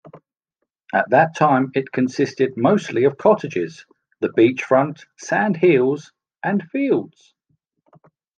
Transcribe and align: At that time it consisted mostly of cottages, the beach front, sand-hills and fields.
At 0.95 1.11
that 1.11 1.35
time 1.35 1.69
it 1.75 1.91
consisted 1.91 2.57
mostly 2.57 3.03
of 3.03 3.19
cottages, 3.19 3.85
the 4.19 4.33
beach 4.33 4.63
front, 4.63 5.05
sand-hills 5.19 6.11
and 6.41 6.63
fields. 6.71 7.35